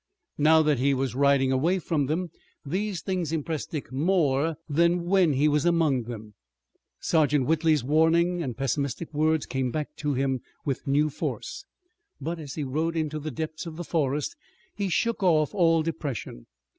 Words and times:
Now 0.39 0.63
that 0.63 0.79
he 0.79 0.95
was 0.95 1.13
riding 1.13 1.51
away 1.51 1.77
from 1.77 2.07
them, 2.07 2.29
these 2.65 3.03
things 3.03 3.31
impressed 3.31 3.69
Dick 3.69 3.91
more 3.91 4.55
than 4.67 5.03
when 5.05 5.33
he 5.33 5.47
was 5.47 5.63
among 5.63 6.05
them. 6.05 6.33
Sergeant 6.99 7.45
Whitley's 7.45 7.83
warning 7.83 8.41
and 8.41 8.57
pessimistic 8.57 9.13
words 9.13 9.45
came 9.45 9.69
back 9.69 9.95
to 9.97 10.15
him 10.15 10.39
with 10.65 10.87
new 10.87 11.11
force, 11.11 11.65
but, 12.19 12.39
as 12.39 12.55
he 12.55 12.63
rode 12.63 12.95
into 12.97 13.19
the 13.19 13.29
depths 13.29 13.67
of 13.67 13.75
the 13.75 13.83
forest, 13.83 14.35
he 14.73 14.89
shook 14.89 15.21
off 15.21 15.53
all 15.53 15.83
depression. 15.83 16.47